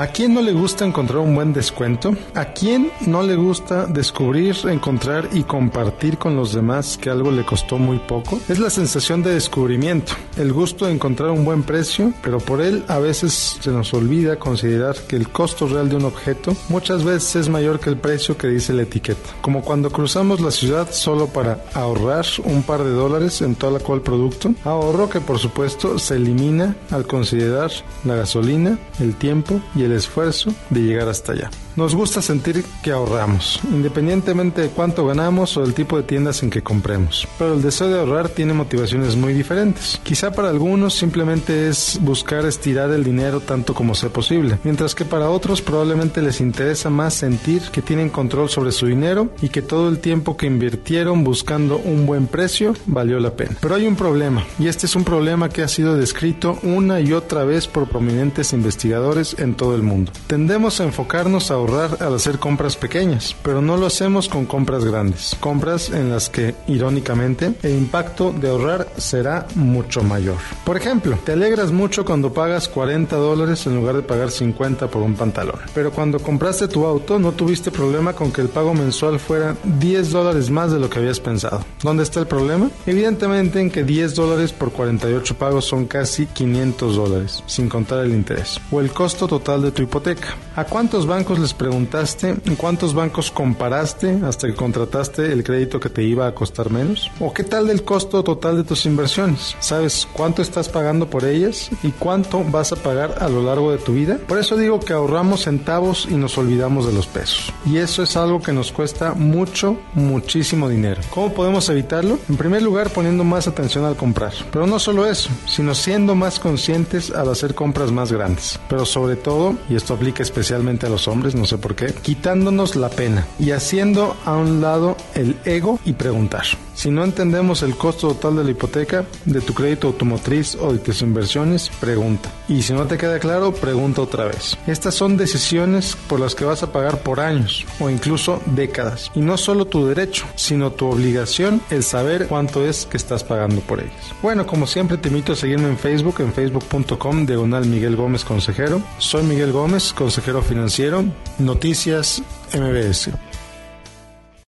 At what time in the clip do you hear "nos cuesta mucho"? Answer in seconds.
108.52-109.76